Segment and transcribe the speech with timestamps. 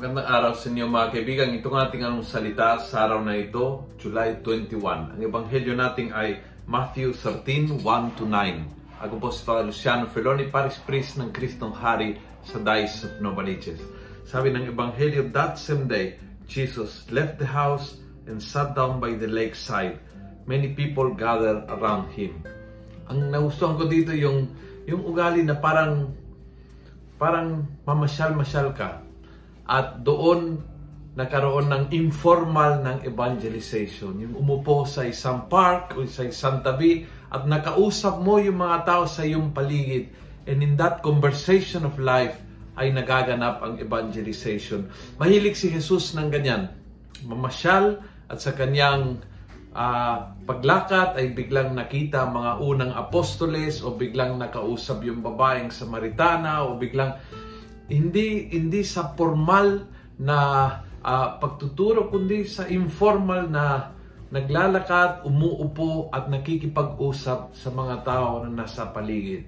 [0.00, 1.52] Magandang araw sa inyo mga kaibigan.
[1.60, 5.12] Ito ang ating anong salita sa araw na ito, July 21.
[5.12, 8.96] Ang ebanghelyo natin ay Matthew 13, 1 9.
[8.96, 12.16] Ako po si Father Luciano Feloni, Paris Priest ng Kristong Hari
[12.48, 13.84] sa Dice of Novaliches.
[14.24, 16.16] Sabi ng ebanghelyo, that same day,
[16.48, 20.00] Jesus left the house and sat down by the lakeside.
[20.48, 22.40] Many people gathered around him.
[23.04, 24.48] Ang nagustuhan ko dito yung
[24.88, 26.08] yung ugali na parang
[27.20, 29.09] parang mamasyal-masyal ka
[29.70, 30.58] at doon
[31.14, 34.18] nagkaroon ng informal ng evangelization.
[34.18, 39.04] Yung umupo sa isang park o sa isang tabi at nakausap mo yung mga tao
[39.06, 40.10] sa iyong paligid.
[40.50, 42.38] And in that conversation of life
[42.74, 44.90] ay nagaganap ang evangelization.
[45.22, 46.74] Mahilig si Jesus ng ganyan.
[47.22, 49.22] Mamasyal at sa kanyang
[49.74, 56.78] uh, paglakad ay biglang nakita mga unang apostoles o biglang nakausap yung babaeng Samaritana o
[56.78, 57.18] biglang
[57.90, 59.84] hindi hindi sa formal
[60.22, 60.38] na
[61.02, 63.90] uh, pagtuturo kundi sa informal na
[64.30, 69.42] naglalakad, umuupo at nakikipag-usap sa mga tao na nasa paligid.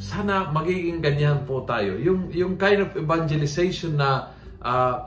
[0.00, 2.00] Sana magiging ganyan po tayo.
[2.00, 4.32] Yung yung kind of evangelization na
[4.64, 5.04] uh,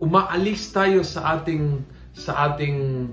[0.00, 1.84] umaalis tayo sa ating
[2.16, 3.12] sa ating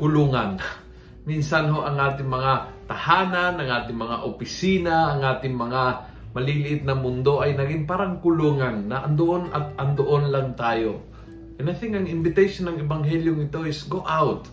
[0.00, 0.56] kulungan.
[1.28, 2.52] Minsan ho ang ating mga
[2.88, 5.82] tahanan, ang ating mga opisina, ang ating mga
[6.30, 11.02] maliliit na mundo ay naging parang kulungan na andoon at andoon lang tayo.
[11.58, 14.48] And I think ang invitation ng Ebanghelyong ito is go out.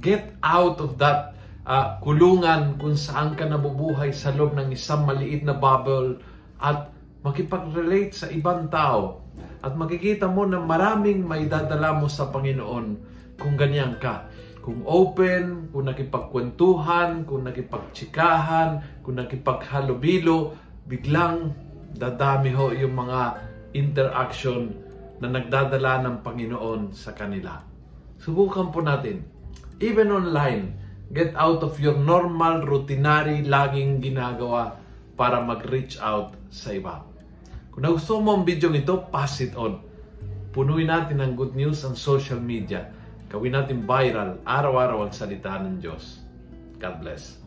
[0.00, 5.44] Get out of that uh, kulungan kung saan ka nabubuhay sa loob ng isang maliit
[5.44, 6.22] na bubble
[6.62, 6.88] at
[7.26, 9.26] makipag-relate sa ibang tao.
[9.60, 12.86] At makikita mo na maraming may dadala mo sa Panginoon
[13.36, 20.52] kung ganyan ka kung open, kung nakipagkwentuhan, kung nakipagtsikahan, kung nakipaghalubilo,
[20.86, 21.52] biglang
[21.96, 23.20] dadami ho yung mga
[23.74, 24.72] interaction
[25.20, 27.60] na nagdadala ng Panginoon sa kanila.
[28.20, 29.24] Subukan po natin.
[29.80, 30.76] Even online,
[31.12, 34.76] get out of your normal, routinary, laging ginagawa
[35.16, 37.04] para mag-reach out sa iba.
[37.72, 39.80] Kung nagustuhan mo ang video ito, pass it on.
[40.50, 42.90] Punuin natin ng good news ang social media
[43.30, 46.18] Gawin natin viral araw-araw ang salita ng Diyos.
[46.82, 47.38] God bless.